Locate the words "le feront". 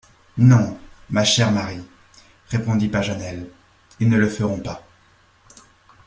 4.17-4.57